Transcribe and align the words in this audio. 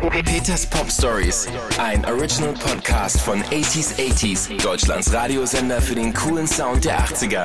Peters 0.00 0.64
Pop 0.64 0.90
Stories, 0.90 1.48
ein 1.78 2.04
Original 2.06 2.54
Podcast 2.54 3.20
von 3.20 3.42
80s 3.42 3.96
80s, 3.96 4.62
Deutschlands 4.62 5.12
Radiosender 5.12 5.82
für 5.82 5.96
den 5.96 6.14
coolen 6.14 6.46
Sound 6.46 6.84
der 6.84 7.00
80er. 7.00 7.44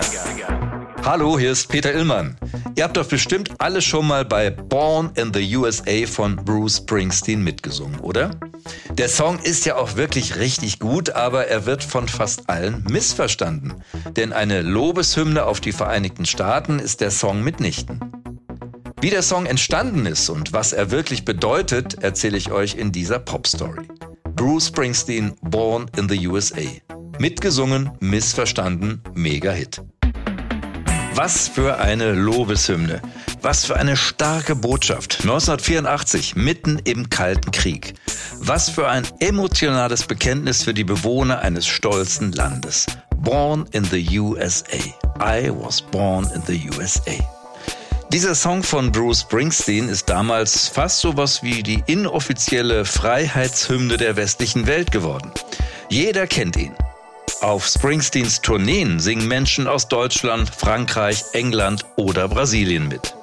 Hallo, 1.04 1.40
hier 1.40 1.52
ist 1.52 1.68
Peter 1.68 1.92
Illmann. 1.92 2.38
Ihr 2.76 2.84
habt 2.84 2.96
doch 2.96 3.08
bestimmt 3.08 3.50
alle 3.58 3.82
schon 3.82 4.08
mal 4.08 4.24
bei 4.24 4.52
Born 4.52 5.12
in 5.16 5.34
the 5.34 5.58
USA 5.58 6.06
von 6.06 6.36
Bruce 6.36 6.78
Springsteen 6.78 7.44
mitgesungen, 7.44 8.00
oder? 8.00 8.32
Der 8.92 9.10
Song 9.10 9.40
ist 9.40 9.66
ja 9.66 9.76
auch 9.76 9.96
wirklich 9.96 10.38
richtig 10.38 10.80
gut, 10.80 11.10
aber 11.10 11.48
er 11.48 11.66
wird 11.66 11.84
von 11.84 12.08
fast 12.08 12.50
allen 12.50 12.84
missverstanden. 12.90 13.84
Denn 14.16 14.32
eine 14.32 14.62
Lobeshymne 14.62 15.44
auf 15.44 15.60
die 15.60 15.72
Vereinigten 15.72 16.26
Staaten 16.26 16.78
ist 16.78 17.02
der 17.02 17.12
Song 17.12 17.44
mitnichten. 17.44 18.00
Wie 19.04 19.10
der 19.10 19.22
Song 19.22 19.48
entstanden 19.48 20.06
ist 20.06 20.30
und 20.30 20.54
was 20.54 20.72
er 20.72 20.90
wirklich 20.90 21.26
bedeutet, 21.26 22.02
erzähle 22.02 22.38
ich 22.38 22.54
euch 22.54 22.76
in 22.76 22.94
dieser 22.94 23.20
Pop-Story. 23.20 23.86
Bruce 24.38 24.68
Springsteen, 24.68 25.34
Born 25.42 25.92
in 25.98 26.08
the 26.08 26.26
USA. 26.26 26.62
Mitgesungen, 27.20 27.92
missverstanden, 28.00 29.04
Mega-Hit. 29.14 29.82
Was 31.16 31.50
für 31.50 31.80
eine 31.80 32.14
Lobeshymne. 32.14 33.02
Was 33.42 33.66
für 33.66 33.76
eine 33.76 33.98
starke 33.98 34.56
Botschaft. 34.56 35.18
1984, 35.24 36.38
mitten 36.38 36.80
im 36.86 37.10
Kalten 37.10 37.52
Krieg. 37.52 37.96
Was 38.40 38.70
für 38.70 38.88
ein 38.88 39.04
emotionales 39.20 40.04
Bekenntnis 40.04 40.64
für 40.64 40.74
die 40.74 40.86
Bewohner 40.86 41.40
eines 41.40 41.68
stolzen 41.68 42.32
Landes. 42.32 42.86
Born 43.18 43.66
in 43.74 43.84
the 43.84 44.18
USA. 44.18 44.78
I 45.20 45.52
was 45.52 45.82
born 45.82 46.26
in 46.34 46.42
the 46.48 46.70
USA. 46.70 47.43
Dieser 48.14 48.36
Song 48.36 48.62
von 48.62 48.92
Bruce 48.92 49.22
Springsteen 49.22 49.90
ist 49.90 50.08
damals 50.08 50.68
fast 50.68 51.00
sowas 51.00 51.42
wie 51.42 51.64
die 51.64 51.84
inoffizielle 51.88 52.86
Freiheitshymne 52.86 53.98
der 53.98 54.16
westlichen 54.16 54.68
Welt 54.68 54.92
geworden. 54.92 55.32
Jeder 55.90 56.28
kennt 56.28 56.56
ihn. 56.56 56.76
Auf 57.42 57.66
Springsteens 57.66 58.40
Tourneen 58.40 59.00
singen 59.00 59.28
Menschen 59.28 59.68
aus 59.68 59.88
Deutschland, 59.88 60.52
Frankreich, 60.56 61.24
England 61.34 61.86
oder 61.96 62.28
Brasilien 62.28 62.88
mit. 62.88 63.16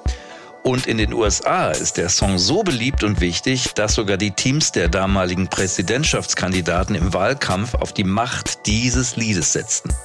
Und 0.63 0.87
in 0.87 0.97
den 0.97 1.13
USA 1.13 1.71
ist 1.71 1.95
der 1.95 2.09
Song 2.09 2.37
so 2.37 2.61
beliebt 2.61 3.05
und 3.05 3.21
wichtig, 3.21 3.73
dass 3.73 3.95
sogar 3.95 4.17
die 4.17 4.31
Teams 4.31 4.73
der 4.73 4.89
damaligen 4.89 5.47
Präsidentschaftskandidaten 5.47 6.95
im 6.95 7.13
Wahlkampf 7.13 7.75
auf 7.75 7.93
die 7.93 8.03
Macht 8.03 8.65
dieses 8.65 9.15
Liedes 9.15 9.53
setzten. 9.53 9.95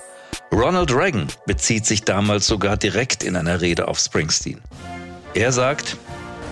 Ronald 0.56 0.90
Reagan 0.90 1.26
bezieht 1.44 1.84
sich 1.84 2.04
damals 2.04 2.46
sogar 2.46 2.78
direkt 2.78 3.22
in 3.22 3.36
einer 3.36 3.60
Rede 3.60 3.88
auf 3.88 3.98
Springsteen. 3.98 4.58
Er 5.34 5.52
sagt, 5.52 5.98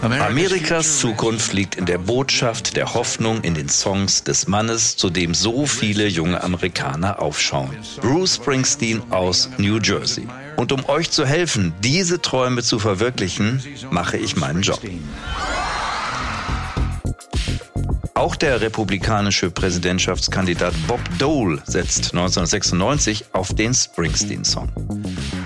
Amerikas 0.03 0.99
Zukunft 0.99 1.55
liegt 1.55 1.77
in 1.77 1.87
der 1.87 1.97
Botschaft 1.97 2.77
der 2.77 2.93
Hoffnung 2.93 3.41
in 3.41 3.55
den 3.55 3.71
Songs 3.71 4.23
des 4.23 4.47
Mannes, 4.47 4.99
zu 4.99 5.09
dem 5.09 5.33
so 5.33 5.65
viele 5.65 6.07
junge 6.07 6.43
Amerikaner 6.45 7.23
aufschauen. 7.23 7.79
Bruce 8.03 8.35
Springsteen 8.35 9.03
aus 9.11 9.49
New 9.57 9.79
Jersey. 9.79 10.29
Und 10.57 10.71
um 10.73 10.87
euch 10.87 11.11
zu 11.11 11.25
helfen, 11.25 11.73
diese 11.81 12.21
Träume 12.21 12.63
zu 12.63 12.79
verwirklichen, 12.79 13.63
mache 13.91 14.19
ich 14.19 14.37
meinen 14.37 14.61
Job. 14.61 14.83
Auch 18.25 18.37
der 18.37 18.63
republikanische 18.63 19.51
Präsidentschaftskandidat 19.51 20.73
Bob 20.89 20.99
Dole 21.19 21.63
setzt 21.67 22.15
1996 22.15 23.27
auf 23.35 23.53
den 23.53 23.75
Springsteen-Song. 23.75 24.73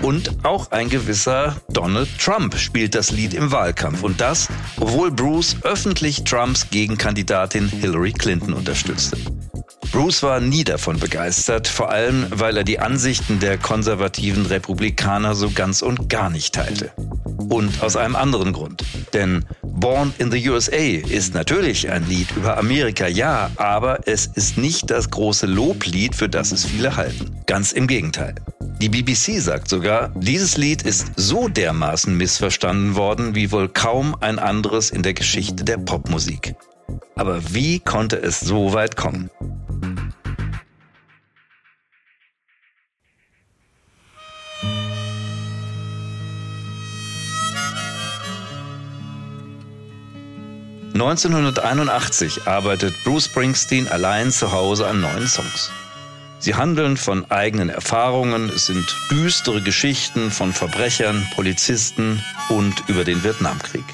Und 0.01 0.45
auch 0.45 0.71
ein 0.71 0.87
gewisser 0.87 1.57
Donald 1.67 2.07
Trump 2.17 2.55
spielt 2.57 2.95
das 2.95 3.11
Lied 3.11 3.33
im 3.33 3.51
Wahlkampf. 3.51 4.01
Und 4.01 4.21
das, 4.21 4.47
obwohl 4.79 5.11
Bruce 5.11 5.57
öffentlich 5.63 6.23
Trumps 6.23 6.69
Gegenkandidatin 6.69 7.67
Hillary 7.67 8.13
Clinton 8.13 8.53
unterstützte. 8.53 9.17
Bruce 9.91 10.23
war 10.23 10.39
nie 10.39 10.63
davon 10.63 10.99
begeistert, 10.99 11.67
vor 11.67 11.89
allem 11.89 12.27
weil 12.29 12.55
er 12.55 12.63
die 12.63 12.79
Ansichten 12.79 13.41
der 13.41 13.57
konservativen 13.57 14.45
Republikaner 14.45 15.35
so 15.35 15.49
ganz 15.49 15.81
und 15.81 16.07
gar 16.07 16.29
nicht 16.29 16.55
teilte. 16.55 16.93
Und 17.49 17.83
aus 17.83 17.97
einem 17.97 18.15
anderen 18.15 18.53
Grund. 18.53 18.85
Denn 19.13 19.43
Born 19.79 20.13
in 20.17 20.29
the 20.29 20.49
USA 20.49 20.75
ist 20.75 21.33
natürlich 21.33 21.89
ein 21.89 22.05
Lied 22.09 22.27
über 22.35 22.57
Amerika, 22.57 23.07
ja, 23.07 23.49
aber 23.55 24.05
es 24.07 24.25
ist 24.27 24.57
nicht 24.57 24.91
das 24.91 25.09
große 25.09 25.45
Loblied, 25.45 26.15
für 26.15 26.27
das 26.27 26.51
es 26.51 26.65
viele 26.65 26.97
halten. 26.97 27.31
Ganz 27.45 27.71
im 27.71 27.87
Gegenteil. 27.87 28.35
Die 28.81 28.89
BBC 28.89 29.41
sagt 29.41 29.69
sogar, 29.69 30.09
dieses 30.15 30.57
Lied 30.57 30.81
ist 30.81 31.13
so 31.15 31.47
dermaßen 31.47 32.15
missverstanden 32.15 32.95
worden 32.95 33.35
wie 33.35 33.53
wohl 33.53 33.69
kaum 33.69 34.17
ein 34.19 34.37
anderes 34.37 34.89
in 34.89 35.01
der 35.01 35.13
Geschichte 35.13 35.63
der 35.63 35.77
Popmusik. 35.77 36.55
Aber 37.15 37.53
wie 37.53 37.79
konnte 37.79 38.17
es 38.17 38.41
so 38.41 38.73
weit 38.73 38.97
kommen? 38.97 39.29
1981 51.01 52.45
arbeitet 52.45 52.93
Bruce 53.05 53.25
Springsteen 53.25 53.87
allein 53.87 54.31
zu 54.31 54.51
Hause 54.51 54.85
an 54.85 54.99
neuen 54.99 55.27
Songs. 55.27 55.71
Sie 56.39 56.55
handeln 56.55 56.97
von 56.97 57.31
eigenen 57.31 57.69
Erfahrungen, 57.69 58.49
es 58.49 58.65
sind 58.65 58.85
düstere 59.09 59.61
Geschichten 59.61 60.29
von 60.29 60.51
Verbrechern, 60.51 61.25
Polizisten 61.35 62.21
und 62.49 62.83
über 62.87 63.05
den 63.05 63.23
Vietnamkrieg. 63.23 63.85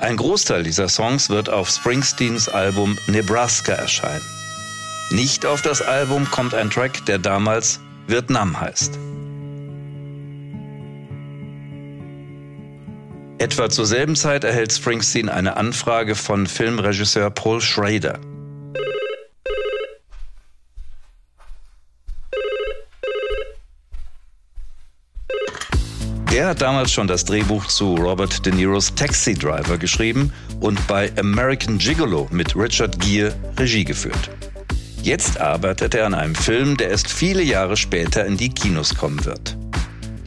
Ein 0.00 0.16
Großteil 0.16 0.64
dieser 0.64 0.88
Songs 0.88 1.30
wird 1.30 1.50
auf 1.50 1.70
Springsteens 1.70 2.48
Album 2.48 2.98
Nebraska 3.06 3.74
erscheinen. 3.74 4.24
Nicht 5.10 5.46
auf 5.46 5.62
das 5.62 5.82
Album 5.82 6.28
kommt 6.32 6.52
ein 6.52 6.68
Track, 6.68 7.06
der 7.06 7.20
damals 7.20 7.78
Vietnam 8.08 8.58
heißt. 8.58 8.98
Etwa 13.58 13.70
zur 13.70 13.86
selben 13.86 14.14
Zeit 14.14 14.44
erhält 14.44 14.72
Springsteen 14.72 15.28
eine 15.28 15.56
Anfrage 15.56 16.14
von 16.14 16.46
Filmregisseur 16.46 17.28
Paul 17.28 17.60
Schrader. 17.60 18.20
Er 26.32 26.46
hat 26.46 26.60
damals 26.62 26.92
schon 26.92 27.08
das 27.08 27.24
Drehbuch 27.24 27.66
zu 27.66 27.96
Robert 27.96 28.46
De 28.46 28.54
Niros 28.54 28.94
Taxi 28.94 29.34
Driver 29.34 29.76
geschrieben 29.76 30.32
und 30.60 30.86
bei 30.86 31.10
American 31.18 31.78
Gigolo 31.78 32.28
mit 32.30 32.54
Richard 32.54 33.00
Gere 33.00 33.34
Regie 33.58 33.84
geführt. 33.84 34.30
Jetzt 35.02 35.40
arbeitet 35.40 35.96
er 35.96 36.06
an 36.06 36.14
einem 36.14 36.36
Film, 36.36 36.76
der 36.76 36.90
erst 36.90 37.10
viele 37.10 37.42
Jahre 37.42 37.76
später 37.76 38.24
in 38.24 38.36
die 38.36 38.50
Kinos 38.50 38.94
kommen 38.94 39.24
wird. 39.24 39.57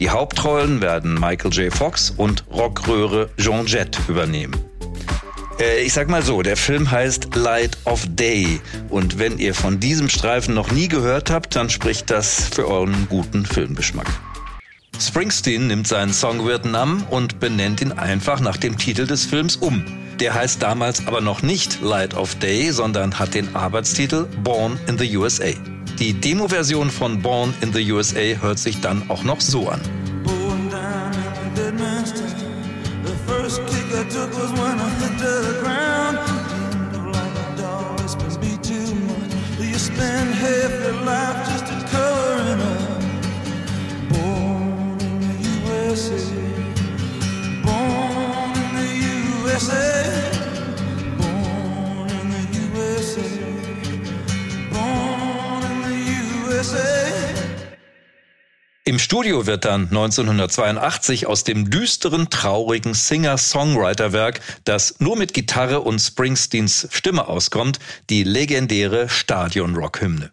Die 0.02 0.10
Hauptrollen 0.10 0.80
werden 0.80 1.14
Michael 1.14 1.52
J. 1.52 1.72
Fox 1.72 2.10
und 2.10 2.42
Rockröhre 2.50 3.30
Jean 3.36 3.66
Jett 3.66 4.00
übernehmen. 4.08 4.52
Äh, 5.60 5.84
ich 5.84 5.92
sag 5.92 6.08
mal 6.08 6.22
so, 6.24 6.42
der 6.42 6.56
Film 6.56 6.90
heißt 6.90 7.36
Light 7.36 7.78
of 7.84 8.04
Day 8.08 8.60
und 8.88 9.20
wenn 9.20 9.38
ihr 9.38 9.54
von 9.54 9.78
diesem 9.78 10.08
Streifen 10.08 10.56
noch 10.56 10.72
nie 10.72 10.88
gehört 10.88 11.30
habt, 11.30 11.54
dann 11.54 11.70
spricht 11.70 12.10
das 12.10 12.48
für 12.48 12.66
euren 12.66 13.06
guten 13.10 13.46
Filmgeschmack. 13.46 14.08
Springsteen 14.98 15.68
nimmt 15.68 15.86
seinen 15.86 16.12
Song 16.12 16.44
Vietnam 16.48 17.06
und 17.08 17.38
benennt 17.38 17.80
ihn 17.80 17.92
einfach 17.92 18.40
nach 18.40 18.56
dem 18.56 18.78
Titel 18.78 19.06
des 19.06 19.24
Films 19.24 19.54
um. 19.54 19.84
Der 20.18 20.34
heißt 20.34 20.60
damals 20.60 21.06
aber 21.06 21.20
noch 21.20 21.42
nicht 21.42 21.80
Light 21.80 22.14
of 22.14 22.34
Day, 22.40 22.72
sondern 22.72 23.20
hat 23.20 23.34
den 23.34 23.54
Arbeitstitel 23.54 24.26
Born 24.42 24.80
in 24.88 24.98
the 24.98 25.16
USA. 25.16 25.52
Die 26.02 26.14
Demo-Version 26.14 26.90
von 26.90 27.22
Born 27.22 27.54
in 27.60 27.72
the 27.72 27.92
USA 27.92 28.34
hört 28.40 28.58
sich 28.58 28.80
dann 28.80 29.08
auch 29.08 29.22
noch 29.22 29.40
so 29.40 29.68
an. 29.68 29.80
spend 39.78 40.34
half 40.34 40.72
your 40.84 41.04
life 41.04 41.31
Im 58.92 58.98
Studio 58.98 59.46
wird 59.46 59.64
dann 59.64 59.84
1982 59.84 61.26
aus 61.26 61.44
dem 61.44 61.70
düsteren, 61.70 62.28
traurigen 62.28 62.92
Singer-Songwriter-Werk, 62.92 64.42
das 64.64 64.96
nur 64.98 65.16
mit 65.16 65.32
Gitarre 65.32 65.80
und 65.80 65.98
Springsteens 65.98 66.88
Stimme 66.90 67.26
auskommt, 67.26 67.78
die 68.10 68.22
legendäre 68.22 69.08
Stadion-Rock-Hymne. 69.08 70.30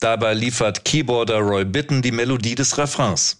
Dabei 0.00 0.34
liefert 0.34 0.84
Keyboarder 0.84 1.38
Roy 1.38 1.64
Bitten 1.64 2.02
die 2.02 2.10
Melodie 2.10 2.56
des 2.56 2.76
Refrains. 2.76 3.36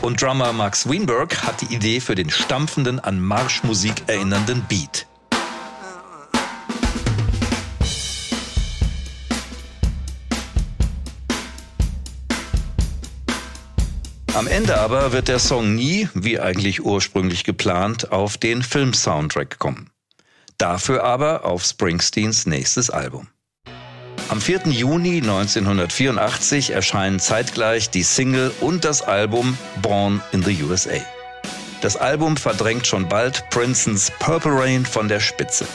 Und 0.00 0.22
Drummer 0.22 0.52
Max 0.52 0.88
Wienberg 0.88 1.42
hat 1.42 1.60
die 1.60 1.74
Idee 1.74 1.98
für 1.98 2.14
den 2.14 2.30
stampfenden, 2.30 3.00
an 3.00 3.20
Marschmusik 3.20 4.04
erinnernden 4.06 4.64
Beat. 4.68 5.09
Am 14.34 14.46
Ende 14.46 14.78
aber 14.78 15.10
wird 15.12 15.26
der 15.26 15.40
Song 15.40 15.74
nie, 15.74 16.08
wie 16.14 16.38
eigentlich 16.38 16.84
ursprünglich 16.84 17.42
geplant, 17.42 18.12
auf 18.12 18.38
den 18.38 18.62
Film-Soundtrack 18.62 19.58
kommen. 19.58 19.90
Dafür 20.56 21.02
aber 21.02 21.44
auf 21.44 21.64
Springsteens 21.64 22.46
nächstes 22.46 22.90
Album. 22.90 23.26
Am 24.28 24.40
4. 24.40 24.68
Juni 24.68 25.16
1984 25.16 26.70
erscheinen 26.70 27.18
zeitgleich 27.18 27.90
die 27.90 28.04
Single 28.04 28.52
und 28.60 28.84
das 28.84 29.02
Album 29.02 29.58
Born 29.82 30.22
in 30.30 30.44
the 30.44 30.62
USA. 30.62 31.00
Das 31.80 31.96
Album 31.96 32.36
verdrängt 32.36 32.86
schon 32.86 33.08
bald 33.08 33.50
Princens 33.50 34.12
Purple 34.20 34.52
Rain 34.52 34.86
von 34.86 35.08
der 35.08 35.18
Spitze. 35.18 35.66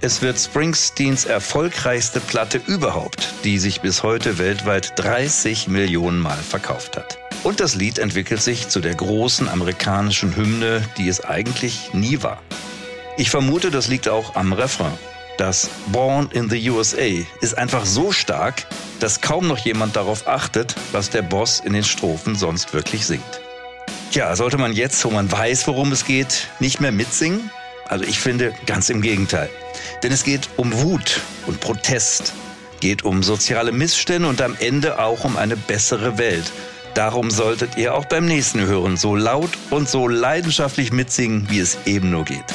Es 0.00 0.22
wird 0.22 0.38
Springsteens 0.38 1.26
erfolgreichste 1.26 2.20
Platte 2.20 2.58
überhaupt, 2.66 3.34
die 3.44 3.58
sich 3.58 3.82
bis 3.82 4.02
heute 4.02 4.38
weltweit 4.38 4.92
30 4.96 5.68
Millionen 5.68 6.20
Mal 6.20 6.38
verkauft 6.38 6.96
hat. 6.96 7.18
Und 7.46 7.60
das 7.60 7.76
Lied 7.76 8.00
entwickelt 8.00 8.42
sich 8.42 8.66
zu 8.70 8.80
der 8.80 8.96
großen 8.96 9.48
amerikanischen 9.48 10.34
Hymne, 10.34 10.82
die 10.98 11.08
es 11.08 11.24
eigentlich 11.24 11.94
nie 11.94 12.20
war. 12.20 12.42
Ich 13.18 13.30
vermute, 13.30 13.70
das 13.70 13.86
liegt 13.86 14.08
auch 14.08 14.34
am 14.34 14.52
Refrain. 14.52 14.98
Das 15.38 15.70
Born 15.92 16.28
in 16.32 16.50
the 16.50 16.70
USA 16.70 17.24
ist 17.40 17.56
einfach 17.56 17.86
so 17.86 18.10
stark, 18.10 18.66
dass 18.98 19.20
kaum 19.20 19.46
noch 19.46 19.58
jemand 19.58 19.94
darauf 19.94 20.26
achtet, 20.26 20.74
was 20.90 21.10
der 21.10 21.22
Boss 21.22 21.60
in 21.60 21.72
den 21.72 21.84
Strophen 21.84 22.34
sonst 22.34 22.74
wirklich 22.74 23.06
singt. 23.06 23.40
Tja, 24.10 24.34
sollte 24.34 24.58
man 24.58 24.72
jetzt, 24.72 25.04
wo 25.04 25.10
man 25.10 25.30
weiß, 25.30 25.68
worum 25.68 25.92
es 25.92 26.04
geht, 26.04 26.48
nicht 26.58 26.80
mehr 26.80 26.90
mitsingen? 26.90 27.52
Also 27.86 28.04
ich 28.06 28.18
finde 28.18 28.54
ganz 28.66 28.90
im 28.90 29.02
Gegenteil. 29.02 29.50
Denn 30.02 30.10
es 30.10 30.24
geht 30.24 30.48
um 30.56 30.72
Wut 30.82 31.20
und 31.46 31.60
Protest, 31.60 32.32
geht 32.80 33.04
um 33.04 33.22
soziale 33.22 33.70
Missstände 33.70 34.28
und 34.28 34.42
am 34.42 34.56
Ende 34.58 34.98
auch 34.98 35.22
um 35.22 35.36
eine 35.36 35.56
bessere 35.56 36.18
Welt. 36.18 36.50
Darum 36.96 37.30
solltet 37.30 37.76
ihr 37.76 37.94
auch 37.94 38.06
beim 38.06 38.24
nächsten 38.24 38.62
Hören 38.62 38.96
so 38.96 39.16
laut 39.16 39.50
und 39.68 39.86
so 39.86 40.08
leidenschaftlich 40.08 40.94
mitsingen, 40.94 41.46
wie 41.50 41.58
es 41.58 41.76
eben 41.84 42.10
nur 42.10 42.24
geht. 42.24 42.54